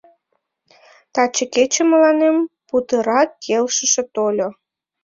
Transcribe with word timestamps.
Таче 1.13 1.43
кече 1.53 1.81
мыланем 1.91 2.37
путырак 2.67 3.29
келшыше 3.43 4.03
тольо. 4.15 4.49